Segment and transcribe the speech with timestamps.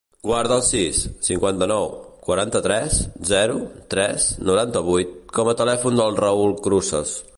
[0.27, 1.83] Guarda el sis, cinquanta-nou,
[2.29, 2.95] quaranta-tres,
[3.33, 3.59] zero,
[3.95, 7.15] tres, noranta-vuit com a telèfon del Raül Cruces.